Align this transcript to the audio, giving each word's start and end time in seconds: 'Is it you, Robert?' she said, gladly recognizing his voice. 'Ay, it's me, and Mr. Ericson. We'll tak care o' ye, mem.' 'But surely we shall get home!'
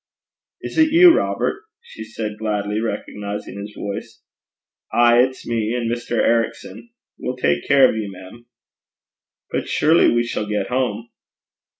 'Is 0.63 0.79
it 0.79 0.89
you, 0.91 1.13
Robert?' 1.13 1.61
she 1.83 2.03
said, 2.03 2.39
gladly 2.39 2.79
recognizing 2.81 3.59
his 3.59 3.75
voice. 3.77 4.21
'Ay, 4.91 5.19
it's 5.25 5.45
me, 5.45 5.75
and 5.75 5.91
Mr. 5.91 6.13
Ericson. 6.17 6.89
We'll 7.19 7.37
tak 7.37 7.65
care 7.67 7.87
o' 7.89 7.93
ye, 7.93 8.07
mem.' 8.09 8.47
'But 9.51 9.67
surely 9.69 10.09
we 10.11 10.23
shall 10.23 10.47
get 10.49 10.69
home!' 10.69 11.07